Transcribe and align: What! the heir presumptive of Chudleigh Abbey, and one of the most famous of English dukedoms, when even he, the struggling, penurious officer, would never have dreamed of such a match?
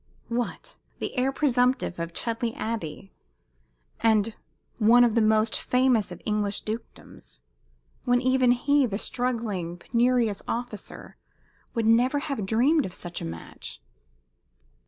What! 0.29 0.79
the 0.97 1.15
heir 1.15 1.31
presumptive 1.31 1.99
of 1.99 2.11
Chudleigh 2.11 2.55
Abbey, 2.57 3.11
and 3.99 4.35
one 4.79 5.03
of 5.03 5.13
the 5.13 5.21
most 5.21 5.59
famous 5.59 6.11
of 6.11 6.19
English 6.25 6.61
dukedoms, 6.61 7.39
when 8.03 8.19
even 8.19 8.49
he, 8.49 8.87
the 8.87 8.97
struggling, 8.97 9.77
penurious 9.77 10.41
officer, 10.47 11.17
would 11.75 11.85
never 11.85 12.17
have 12.17 12.47
dreamed 12.47 12.87
of 12.87 12.95
such 12.95 13.21
a 13.21 13.25
match? 13.25 13.79